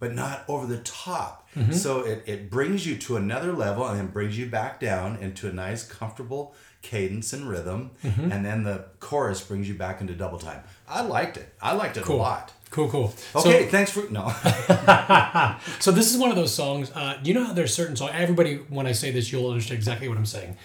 but 0.00 0.12
not 0.14 0.44
over 0.48 0.66
the 0.66 0.78
top 0.78 1.36
Mm-hmm. 1.56 1.72
so 1.72 2.02
it, 2.02 2.22
it 2.26 2.48
brings 2.48 2.86
you 2.86 2.96
to 2.98 3.16
another 3.16 3.52
level 3.52 3.84
and 3.88 3.98
then 3.98 4.06
brings 4.06 4.38
you 4.38 4.46
back 4.46 4.78
down 4.78 5.16
into 5.16 5.48
a 5.48 5.52
nice 5.52 5.82
comfortable 5.84 6.54
cadence 6.80 7.32
and 7.32 7.48
rhythm 7.48 7.90
Mm-hmm. 8.04 8.30
and 8.30 8.44
then 8.46 8.62
the 8.62 8.84
chorus 9.00 9.40
brings 9.40 9.66
you 9.68 9.74
back 9.74 10.00
into 10.00 10.12
double 10.14 10.38
time 10.38 10.62
i 10.88 11.00
liked 11.02 11.36
it 11.38 11.52
i 11.60 11.72
liked 11.72 11.96
it 11.96 12.06
a 12.06 12.12
lot 12.12 12.52
Cool. 12.70 12.88
Cool. 12.88 13.12
okay 13.34 13.66
thanks 13.66 13.90
for 13.90 14.08
no 14.10 14.28
So 15.80 15.90
this 15.90 16.12
is 16.12 16.16
one 16.18 16.30
of 16.30 16.36
those 16.36 16.54
songs. 16.54 16.90
Uh, 16.92 17.18
you 17.24 17.34
know 17.34 17.44
how 17.44 17.52
there's 17.52 17.74
certain 17.74 17.96
songs. 17.96 18.12
Everybody, 18.14 18.56
when 18.68 18.86
I 18.86 18.92
say 18.92 19.10
this, 19.10 19.32
you'll 19.32 19.48
understand 19.50 19.76
exactly 19.78 20.08
what 20.08 20.16
I'm 20.18 20.26
saying. 20.26 20.56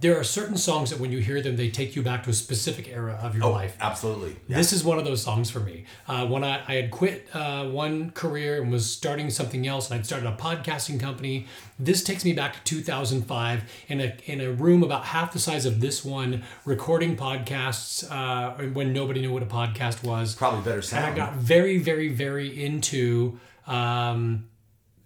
There 0.00 0.18
are 0.18 0.24
certain 0.24 0.56
songs 0.56 0.90
that 0.90 1.00
when 1.00 1.12
you 1.12 1.18
hear 1.18 1.40
them, 1.40 1.56
they 1.56 1.70
take 1.70 1.96
you 1.96 2.02
back 2.02 2.24
to 2.24 2.30
a 2.30 2.32
specific 2.32 2.88
era 2.88 3.18
of 3.22 3.36
your 3.36 3.50
life. 3.50 3.76
absolutely 3.80 4.36
Yeah. 4.48 4.56
This 4.56 4.72
is 4.72 4.84
one 4.84 4.98
of 4.98 5.04
those 5.04 5.22
songs 5.22 5.50
for 5.50 5.60
me. 5.60 5.86
Uh, 6.06 6.26
when 6.26 6.44
I, 6.44 6.62
I 6.66 6.74
had 6.74 6.90
quit 6.90 7.28
uh, 7.32 7.66
one 7.68 8.10
career 8.10 8.60
and 8.60 8.70
was 8.70 8.90
starting 8.90 9.30
something 9.30 9.66
else, 9.66 9.90
and 9.90 9.98
I'd 9.98 10.06
started 10.06 10.28
a 10.28 10.36
podcasting 10.36 11.00
company. 11.00 11.46
This 11.78 12.02
takes 12.02 12.24
me 12.24 12.32
back 12.32 12.54
to 12.54 12.62
2005 12.64 13.62
in 13.88 14.00
a 14.00 14.16
in 14.26 14.40
a 14.40 14.52
room 14.52 14.82
about 14.82 15.06
half 15.06 15.32
the 15.32 15.38
size 15.38 15.64
of 15.64 15.80
this 15.80 16.04
one, 16.04 16.42
recording 16.64 17.16
podcasts 17.16 18.04
uh, 18.10 18.62
when 18.72 18.92
nobody 18.92 19.20
knew 19.20 19.32
what 19.32 19.42
a 19.42 19.46
podcast 19.46 20.04
was. 20.04 20.34
probably 20.34 20.62
better 20.62 20.82
sound. 20.82 21.04
And 21.04 21.14
I 21.14 21.16
got 21.16 21.34
very, 21.36 21.78
very, 21.78 22.08
very 22.08 22.64
into 22.64 23.38
um, 23.66 24.48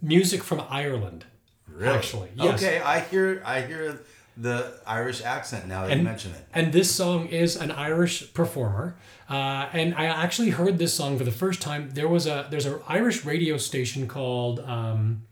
music 0.02 0.42
from 0.42 0.62
Ireland. 0.68 1.25
Really? 1.68 1.97
Actually, 1.97 2.30
yes. 2.35 2.54
okay 2.61 2.80
i 2.80 2.99
hear 3.00 3.40
i 3.45 3.61
hear 3.61 4.00
the 4.40 4.80
irish 4.87 5.23
accent 5.23 5.66
now 5.66 5.87
that 5.87 5.97
you 5.97 6.02
mention 6.02 6.30
it 6.33 6.45
And 6.54 6.73
this 6.73 6.95
song 6.95 7.26
is 7.26 7.57
an 7.57 7.71
Irish 7.71 8.33
performer. 8.35 8.97
Uh, 9.28 9.68
and 9.73 9.95
I 9.95 10.07
actually 10.07 10.50
heard 10.50 10.78
this 10.78 10.95
song 10.95 11.18
for 11.18 11.25
the 11.25 11.30
first 11.30 11.61
time. 11.61 11.90
There 11.90 12.09
was 12.09 12.26
a 12.26 12.47
there's 12.50 12.66
an 12.66 12.80
Irish 12.88 13.25
radio 13.25 13.57
station 13.59 14.07
called 14.09 14.61
um, 14.61 15.23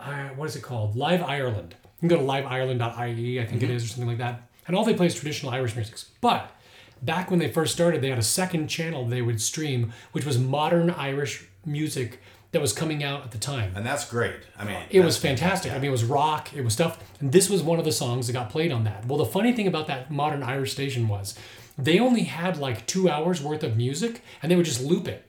uh, 0.00 0.28
what 0.28 0.46
is 0.48 0.56
it 0.56 0.62
called? 0.62 0.96
Live 0.96 1.22
Ireland. 1.22 1.74
You 2.00 2.08
can 2.08 2.16
go 2.16 2.16
to 2.16 2.22
liveireland.ie, 2.22 3.40
I 3.40 3.46
think 3.46 3.62
it 3.62 3.70
is, 3.70 3.84
or 3.84 3.88
something 3.88 4.08
like 4.08 4.18
that. 4.18 4.42
And 4.66 4.76
all 4.76 4.84
they 4.84 4.94
play 4.94 5.06
is 5.06 5.14
traditional 5.14 5.52
Irish 5.52 5.74
music. 5.74 5.96
But 6.20 6.50
back 7.02 7.30
when 7.30 7.40
they 7.40 7.50
first 7.50 7.72
started, 7.72 8.00
they 8.00 8.10
had 8.10 8.18
a 8.18 8.22
second 8.22 8.68
channel 8.68 9.04
they 9.04 9.22
would 9.22 9.40
stream, 9.40 9.92
which 10.12 10.24
was 10.24 10.38
modern 10.38 10.90
Irish 10.90 11.44
music 11.66 12.20
that 12.52 12.60
was 12.62 12.72
coming 12.72 13.04
out 13.04 13.24
at 13.24 13.30
the 13.30 13.38
time. 13.38 13.72
and 13.76 13.84
that's 13.84 14.08
great 14.08 14.36
i 14.58 14.64
mean 14.64 14.78
It 14.90 15.00
was 15.00 15.18
fantastic. 15.18 15.70
I 15.70 15.74
mean, 15.76 15.84
it 15.84 15.90
was 15.90 16.04
rock, 16.04 16.54
it 16.54 16.62
was 16.64 16.72
stuff. 16.72 16.98
And 17.20 17.30
this 17.32 17.50
was 17.50 17.62
one 17.62 17.78
of 17.78 17.84
the 17.84 17.92
songs 17.92 18.26
that 18.26 18.32
got 18.32 18.48
played 18.50 18.72
on 18.72 18.84
that. 18.84 19.04
Well, 19.06 19.18
the 19.18 19.26
funny 19.26 19.52
thing 19.52 19.66
about 19.66 19.86
that 19.88 20.10
modern 20.10 20.42
Irish 20.42 20.72
station 20.72 21.08
was 21.08 21.34
they 21.76 21.98
only 21.98 22.22
had 22.24 22.56
like 22.56 22.86
two 22.86 23.08
hours 23.10 23.42
worth 23.42 23.62
of 23.62 23.76
music 23.76 24.22
and 24.42 24.50
they 24.50 24.56
would 24.56 24.64
just 24.64 24.80
loop 24.82 25.06
it. 25.08 25.24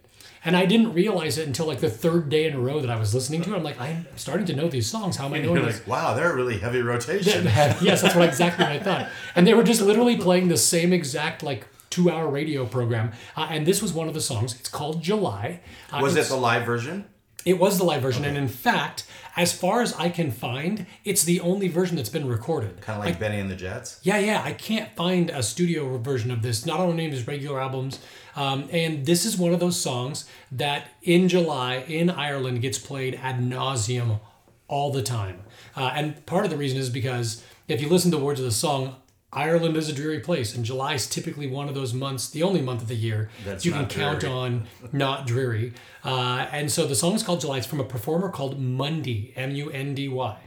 And 0.45 0.55
I 0.55 0.65
didn't 0.65 0.93
realize 0.93 1.37
it 1.37 1.45
until 1.45 1.65
like 1.65 1.81
the 1.81 1.89
third 1.89 2.29
day 2.29 2.45
in 2.45 2.53
a 2.53 2.59
row 2.59 2.79
that 2.79 2.89
I 2.89 2.97
was 2.97 3.13
listening 3.13 3.41
to 3.41 3.53
it. 3.53 3.57
I'm 3.57 3.63
like, 3.63 3.79
I'm 3.81 4.07
starting 4.15 4.45
to 4.45 4.55
know 4.55 4.69
these 4.69 4.87
songs. 4.89 5.17
How 5.17 5.25
am 5.25 5.33
I 5.33 5.39
knowing 5.43 5.65
this? 5.65 5.79
like, 5.79 5.87
wow, 5.87 6.13
they're 6.13 6.31
a 6.31 6.35
really 6.35 6.57
heavy 6.57 6.81
rotation. 6.81 7.43
yes, 7.81 8.01
that's 8.01 8.15
what 8.15 8.29
exactly 8.29 8.63
what 8.63 8.71
I 8.71 8.79
thought. 8.79 9.09
And 9.35 9.45
they 9.45 9.53
were 9.53 9.63
just 9.63 9.81
literally 9.81 10.15
playing 10.15 10.47
the 10.47 10.55
same 10.57 10.93
exact 10.93 11.43
like 11.43 11.67
two 11.99 12.09
hour 12.09 12.27
radio 12.29 12.65
program. 12.65 13.11
Uh, 13.35 13.47
and 13.49 13.65
this 13.65 13.81
was 13.81 13.93
one 13.93 14.07
of 14.07 14.13
the 14.13 14.21
songs. 14.21 14.57
It's 14.59 14.69
called 14.69 15.01
July. 15.01 15.61
Uh, 15.91 15.99
Was 16.01 16.15
it 16.15 16.27
the 16.27 16.35
live 16.35 16.65
version? 16.65 17.05
it 17.45 17.57
was 17.57 17.77
the 17.77 17.85
live 17.85 18.01
version, 18.01 18.25
and 18.25 18.37
in 18.37 18.49
fact, 18.49 19.05
as 19.37 19.53
far 19.57 19.81
as 19.81 19.93
I 19.93 20.09
can 20.09 20.29
find, 20.29 20.85
it's 21.05 21.23
the 21.23 21.39
only 21.39 21.69
version 21.69 21.95
that's 21.95 22.09
been 22.09 22.27
recorded. 22.27 22.81
Kind 22.81 22.99
of 22.99 23.05
like 23.05 23.17
Bennie 23.17 23.39
and 23.39 23.49
the 23.49 23.55
Jets? 23.55 23.97
Yeah, 24.03 24.17
yeah, 24.19 24.41
I 24.43 24.51
can't 24.51 24.93
find 24.95 25.29
a 25.29 25.41
studio 25.41 25.97
version 25.99 26.31
of 26.31 26.41
this. 26.41 26.65
Not 26.65 26.81
on 26.81 26.91
any 26.91 27.05
of 27.05 27.13
his 27.13 27.25
regular 27.27 27.61
albums. 27.61 27.99
Um, 28.35 28.67
and 28.71 29.05
this 29.05 29.25
is 29.25 29.37
one 29.37 29.53
of 29.53 29.61
those 29.61 29.79
songs 29.79 30.25
that 30.51 30.89
in 31.01 31.29
July 31.29 31.77
in 31.87 32.09
Ireland 32.09 32.61
gets 32.61 32.77
played 32.77 33.15
ad 33.23 33.39
nauseum 33.39 34.19
all 34.67 34.91
the 34.91 35.01
time. 35.01 35.39
Uh, 35.77 35.91
and 35.95 36.25
part 36.25 36.43
of 36.43 36.51
the 36.51 36.57
reason 36.57 36.77
is 36.77 36.89
because 36.89 37.41
if 37.69 37.81
you 37.81 37.87
listen 37.87 38.11
to 38.11 38.17
the 38.17 38.23
words 38.23 38.41
of 38.41 38.45
the 38.45 38.51
song, 38.51 38.97
Ireland 39.31 39.77
is 39.77 39.87
a 39.89 39.93
dreary 39.93 40.19
place, 40.21 40.55
and 40.55 40.65
July 40.65 40.95
is 40.95 41.05
typically 41.07 41.45
one 41.47 41.69
of 41.69 41.75
those 41.75 41.93
months, 41.93 42.29
the 42.29 42.41
only 42.43 42.61
month 42.61 42.81
of 42.81 42.87
the 42.87 42.95
year 42.95 43.29
That's 43.45 43.63
you 43.63 43.71
can 43.71 43.85
count 43.87 44.21
dreary. 44.21 44.35
on 44.35 44.63
not 44.91 45.27
dreary. 45.27 45.73
Uh, 46.03 46.47
and 46.51 46.71
so 46.71 46.87
the 46.87 46.95
song 46.95 47.13
is 47.13 47.21
called 47.21 47.41
July. 47.41 47.57
It's 47.59 47.67
from 47.67 47.79
a 47.79 47.83
performer 47.83 48.29
called 48.29 48.59
Mundy, 48.59 49.33
M 49.35 49.51
U 49.51 49.69
N 49.69 49.93
D 49.93 50.07
Y. 50.07 50.37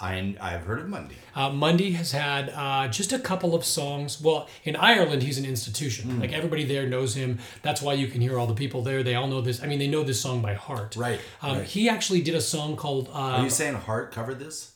I, 0.00 0.34
I've 0.40 0.62
heard 0.62 0.80
of 0.80 0.88
Monday. 0.88 1.14
Uh, 1.36 1.50
Mundy 1.50 1.92
has 1.92 2.10
had 2.10 2.48
uh, 2.56 2.88
just 2.88 3.12
a 3.12 3.20
couple 3.20 3.54
of 3.54 3.64
songs. 3.64 4.20
Well, 4.20 4.48
in 4.64 4.74
Ireland, 4.74 5.22
he's 5.22 5.38
an 5.38 5.44
institution. 5.44 6.10
Hmm. 6.10 6.20
Like 6.20 6.32
everybody 6.32 6.64
there 6.64 6.88
knows 6.88 7.14
him. 7.14 7.38
That's 7.62 7.80
why 7.80 7.92
you 7.94 8.08
can 8.08 8.20
hear 8.20 8.36
all 8.36 8.48
the 8.48 8.54
people 8.54 8.82
there. 8.82 9.04
They 9.04 9.14
all 9.14 9.28
know 9.28 9.40
this. 9.40 9.62
I 9.62 9.68
mean, 9.68 9.78
they 9.78 9.86
know 9.86 10.02
this 10.02 10.20
song 10.20 10.42
by 10.42 10.54
heart. 10.54 10.96
Right, 10.96 11.20
Um, 11.40 11.58
right. 11.58 11.66
He 11.66 11.88
actually 11.88 12.20
did 12.22 12.34
a 12.34 12.40
song 12.40 12.74
called. 12.74 13.08
Are 13.12 13.38
Uh, 13.38 13.44
you 13.44 13.50
saying 13.50 13.74
Heart 13.76 14.10
covered 14.10 14.40
this? 14.40 14.71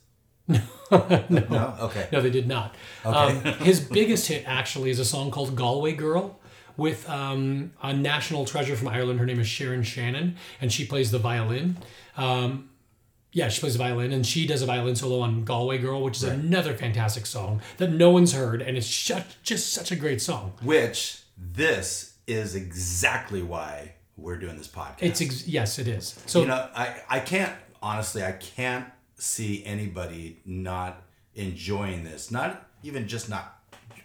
No. 0.48 0.60
no? 0.90 1.74
Okay. 1.80 2.08
no, 2.12 2.20
they 2.20 2.30
did 2.30 2.46
not. 2.46 2.74
Um, 3.04 3.40
his 3.60 3.80
biggest 3.80 4.28
hit 4.28 4.44
actually 4.46 4.90
is 4.90 4.98
a 5.00 5.04
song 5.04 5.30
called 5.30 5.56
Galway 5.56 5.92
Girl 5.94 6.38
with 6.76 7.08
um, 7.08 7.72
a 7.82 7.92
national 7.92 8.44
treasure 8.44 8.76
from 8.76 8.88
Ireland. 8.88 9.18
Her 9.18 9.26
name 9.26 9.40
is 9.40 9.48
Sharon 9.48 9.82
Shannon, 9.82 10.36
and 10.60 10.72
she 10.72 10.86
plays 10.86 11.10
the 11.10 11.18
violin. 11.18 11.78
Um, 12.16 12.70
Yeah, 13.32 13.48
she 13.48 13.60
plays 13.60 13.72
the 13.74 13.78
violin, 13.78 14.12
and 14.12 14.24
she 14.24 14.46
does 14.46 14.62
a 14.62 14.66
violin 14.66 14.94
solo 14.96 15.20
on 15.20 15.44
Galway 15.44 15.78
Girl, 15.78 16.02
which 16.02 16.16
is 16.18 16.22
another 16.24 16.74
fantastic 16.74 17.26
song 17.26 17.60
that 17.78 17.90
no 17.90 18.10
one's 18.10 18.32
heard, 18.32 18.62
and 18.62 18.76
it's 18.76 19.04
ju- 19.04 19.22
just 19.42 19.72
such 19.72 19.90
a 19.90 19.96
great 19.96 20.22
song. 20.22 20.52
Which 20.62 21.20
this 21.36 22.14
is 22.26 22.54
exactly 22.54 23.42
why 23.42 23.94
we're 24.16 24.38
doing 24.38 24.56
this 24.56 24.68
podcast. 24.68 24.96
It's 25.02 25.20
ex- 25.20 25.46
yes, 25.48 25.78
it 25.78 25.88
is. 25.88 26.18
So 26.26 26.40
you 26.42 26.46
know, 26.46 26.68
I 26.74 27.02
I 27.10 27.20
can't 27.20 27.52
honestly, 27.82 28.22
I 28.22 28.32
can't 28.32 28.86
see 29.16 29.64
anybody 29.64 30.38
not 30.44 31.02
enjoying 31.34 32.04
this. 32.04 32.30
Not 32.30 32.66
even 32.82 33.08
just 33.08 33.28
not. 33.28 33.52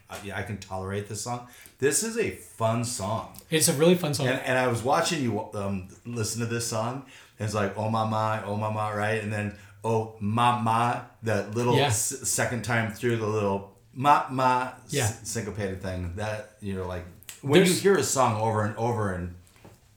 I 0.10 0.40
I 0.40 0.44
can 0.44 0.58
tolerate 0.58 1.08
this 1.08 1.22
song. 1.22 1.48
This 1.80 2.04
is 2.04 2.18
a 2.18 2.32
fun 2.32 2.84
song. 2.84 3.34
it's 3.50 3.68
a 3.68 3.74
really 3.74 3.96
fun 3.96 4.14
song. 4.14 4.28
And, 4.28 4.40
and 4.42 4.58
I 4.58 4.68
was 4.68 4.84
watching 4.84 5.24
you 5.24 5.50
um, 5.54 5.88
listen 6.06 6.40
to 6.42 6.46
this 6.46 6.68
song. 6.68 7.06
And 7.40 7.46
it's 7.46 7.56
like, 7.56 7.78
oh 7.78 7.90
my 7.90 8.06
my, 8.08 8.44
oh 8.46 8.56
my 8.56 8.72
my, 8.72 8.94
right? 8.94 9.22
And 9.24 9.32
then, 9.34 9.56
oh 9.84 10.16
ma 10.20 10.60
ma, 10.60 11.02
that 11.24 11.56
little 11.56 11.76
Yeah. 11.76 11.88
s- 11.88 12.28
second 12.30 12.64
time 12.64 12.92
through 12.94 13.18
the 13.18 13.26
little 13.28 13.76
ma 13.94 14.26
ma 14.30 14.72
s- 14.86 14.94
Yeah. 14.94 15.08
syncopated 15.08 15.82
thing. 15.82 16.14
That, 16.18 16.52
you 16.62 16.76
know, 16.76 16.86
like, 16.88 17.06
when 17.42 17.66
you 17.66 17.74
hear 17.74 17.96
a 17.98 18.04
song 18.04 18.40
over 18.40 18.64
and 18.64 18.76
over 18.78 19.14
and 19.14 19.34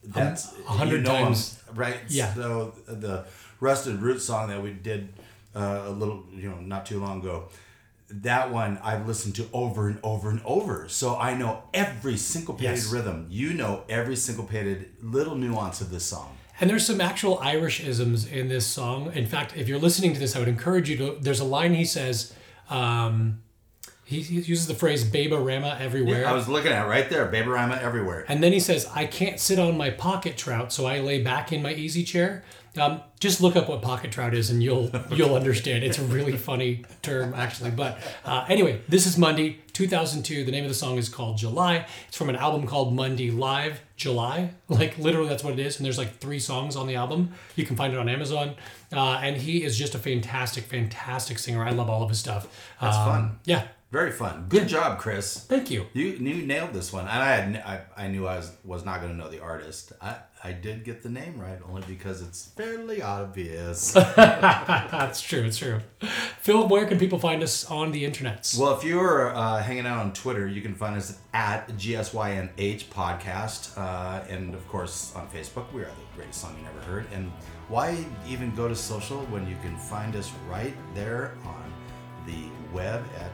that's 0.04 0.52
a 0.66 0.70
hundred 0.72 0.98
you 0.98 1.02
know 1.12 1.24
times. 1.24 1.58
right? 1.74 1.98
Yeah. 2.08 2.32
So 2.34 2.74
the 2.86 3.26
Rusted 3.60 4.00
Root 4.02 4.20
song 4.20 4.48
that 4.48 4.62
we 4.62 4.72
did 4.72 5.12
uh, 5.54 5.84
a 5.86 5.90
little, 5.90 6.24
you 6.32 6.48
know, 6.50 6.58
not 6.60 6.84
too 6.86 7.00
long 7.00 7.20
ago, 7.20 7.48
that 8.10 8.50
one 8.50 8.78
I've 8.82 9.06
listened 9.06 9.34
to 9.36 9.48
over 9.52 9.88
and 9.88 9.98
over 10.02 10.28
and 10.30 10.40
over. 10.44 10.88
So 10.88 11.16
I 11.16 11.34
know 11.34 11.62
every 11.72 12.16
syncopated 12.16 12.76
Yes. 12.76 12.92
rhythm. 12.92 13.26
You 13.30 13.54
know 13.54 13.84
every 13.88 14.16
syncopated 14.16 14.90
little 15.02 15.34
nuance 15.36 15.80
of 15.80 15.90
this 15.90 16.04
song. 16.04 16.36
And 16.60 16.68
there's 16.70 16.86
some 16.86 17.00
actual 17.00 17.38
Irish 17.38 17.80
isms 17.80 18.26
in 18.26 18.48
this 18.48 18.66
song. 18.66 19.10
In 19.14 19.26
fact, 19.26 19.56
if 19.56 19.68
you're 19.68 19.78
listening 19.78 20.12
to 20.14 20.20
this, 20.20 20.36
I 20.36 20.38
would 20.38 20.48
encourage 20.48 20.88
you 20.90 20.96
to. 20.98 21.18
There's 21.20 21.40
a 21.40 21.44
line 21.44 21.74
he 21.74 21.84
says. 21.84 22.32
Um, 22.70 23.42
he, 24.04 24.20
he 24.20 24.34
uses 24.40 24.66
the 24.66 24.74
phrase 24.74 25.04
"Beba 25.04 25.42
Rama" 25.44 25.76
everywhere. 25.80 26.26
I 26.26 26.32
was 26.32 26.48
looking 26.48 26.72
at 26.72 26.84
it 26.84 26.88
right 26.88 27.08
there, 27.08 27.26
Baby 27.26 27.50
everywhere. 27.50 28.24
And 28.28 28.42
then 28.42 28.52
he 28.52 28.60
says, 28.60 28.86
I 28.94 29.06
can't 29.06 29.40
sit 29.40 29.58
on 29.58 29.76
my 29.76 29.90
pocket 29.90 30.36
trout, 30.36 30.72
so 30.72 30.86
I 30.86 31.00
lay 31.00 31.22
back 31.22 31.52
in 31.52 31.62
my 31.62 31.72
easy 31.72 32.04
chair. 32.04 32.44
Um, 32.76 33.02
just 33.20 33.40
look 33.40 33.54
up 33.54 33.68
what 33.68 33.82
pocket 33.82 34.10
trout 34.10 34.34
is 34.34 34.50
and 34.50 34.60
you'll 34.60 34.90
you'll 35.10 35.36
understand. 35.36 35.84
It's 35.84 35.98
a 35.98 36.02
really 36.02 36.36
funny 36.36 36.84
term, 37.02 37.32
actually. 37.32 37.70
But 37.70 37.98
uh, 38.24 38.44
anyway, 38.48 38.80
this 38.88 39.06
is 39.06 39.16
Mundy, 39.16 39.62
2002. 39.74 40.44
The 40.44 40.50
name 40.50 40.64
of 40.64 40.70
the 40.70 40.74
song 40.74 40.98
is 40.98 41.08
called 41.08 41.38
July. 41.38 41.86
It's 42.08 42.16
from 42.16 42.28
an 42.30 42.36
album 42.36 42.66
called 42.66 42.92
Mundy 42.92 43.30
Live 43.30 43.80
July. 43.96 44.50
Like 44.68 44.98
literally, 44.98 45.28
that's 45.28 45.44
what 45.44 45.52
it 45.52 45.60
is. 45.60 45.76
And 45.76 45.86
there's 45.86 45.98
like 45.98 46.18
three 46.18 46.40
songs 46.40 46.74
on 46.74 46.88
the 46.88 46.96
album. 46.96 47.34
You 47.54 47.64
can 47.64 47.76
find 47.76 47.92
it 47.92 47.98
on 47.98 48.08
Amazon. 48.08 48.56
Uh, 48.92 49.20
and 49.22 49.36
he 49.36 49.62
is 49.62 49.78
just 49.78 49.94
a 49.94 49.98
fantastic, 49.98 50.64
fantastic 50.64 51.38
singer. 51.38 51.64
I 51.64 51.70
love 51.70 51.88
all 51.88 52.02
of 52.02 52.08
his 52.08 52.18
stuff. 52.18 52.48
That's 52.80 52.96
Um, 52.96 53.04
fun. 53.06 53.38
Yeah. 53.44 53.68
Very 53.94 54.10
fun. 54.10 54.46
Good 54.48 54.66
job, 54.66 54.98
Chris. 54.98 55.44
Thank 55.44 55.70
you. 55.70 55.86
You 55.92 56.06
you 56.06 56.44
nailed 56.44 56.72
this 56.72 56.92
one. 56.92 57.06
And 57.06 57.22
I 57.22 57.36
had 57.36 57.56
I, 57.64 58.04
I 58.06 58.08
knew 58.08 58.26
I 58.26 58.38
was 58.38 58.50
was 58.64 58.84
not 58.84 59.00
going 59.00 59.12
to 59.12 59.16
know 59.16 59.30
the 59.30 59.40
artist. 59.40 59.92
I 60.02 60.16
I 60.42 60.50
did 60.50 60.82
get 60.82 61.04
the 61.04 61.08
name 61.08 61.38
right 61.38 61.60
only 61.68 61.82
because 61.86 62.20
it's 62.20 62.44
fairly 62.44 63.02
obvious. 63.02 63.92
That's 64.16 65.22
true. 65.22 65.44
It's 65.44 65.58
true. 65.58 65.78
Phil, 66.40 66.66
where 66.66 66.86
can 66.86 66.98
people 66.98 67.20
find 67.20 67.40
us 67.40 67.70
on 67.70 67.92
the 67.92 68.04
internet? 68.04 68.52
Well, 68.58 68.76
if 68.76 68.82
you're 68.82 69.32
uh, 69.32 69.62
hanging 69.62 69.86
out 69.86 69.98
on 69.98 70.12
Twitter, 70.12 70.48
you 70.48 70.60
can 70.60 70.74
find 70.74 70.96
us 70.96 71.16
at 71.32 71.68
GSYNH 71.68 72.86
Podcast. 72.86 73.78
Uh, 73.78 74.24
and 74.28 74.56
of 74.56 74.66
course, 74.66 75.14
on 75.14 75.28
Facebook, 75.28 75.72
we 75.72 75.82
are 75.82 75.84
the 75.84 76.16
greatest 76.16 76.40
song 76.40 76.56
you 76.58 76.64
never 76.64 76.80
heard. 76.80 77.06
And 77.12 77.30
why 77.68 78.04
even 78.28 78.56
go 78.56 78.66
to 78.66 78.74
social 78.74 79.20
when 79.26 79.46
you 79.46 79.56
can 79.62 79.76
find 79.76 80.16
us 80.16 80.32
right 80.50 80.74
there 80.96 81.36
on 81.46 81.72
the 82.26 82.48
web 82.72 83.04
at 83.20 83.30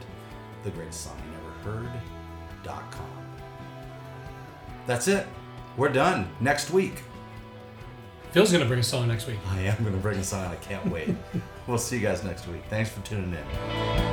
the 0.63 0.71
greatest 0.71 1.03
song 1.03 1.17
you 1.25 1.33
never 1.33 1.79
heard.com. 1.79 3.07
That's 4.87 5.09
it. 5.09 5.27
We're 5.77 5.89
done. 5.89 6.29
Next 6.41 6.71
week. 6.71 7.03
Phil's 8.33 8.53
gonna 8.53 8.65
bring 8.65 8.81
a 8.81 8.85
song 8.85 9.09
next 9.09 9.27
week. 9.27 9.39
I 9.49 9.61
am 9.61 9.77
going 9.83 9.95
to 9.95 10.01
bring 10.01 10.19
a 10.19 10.25
song. 10.25 10.47
I 10.47 10.57
can't 10.57 10.87
wait. 10.87 11.11
we'll 11.67 11.79
see 11.79 11.97
you 11.97 12.03
guys 12.03 12.23
next 12.23 12.47
week. 12.47 12.63
Thanks 12.71 12.91
for 12.91 13.01
tuning 13.01 13.35
in. 13.35 14.10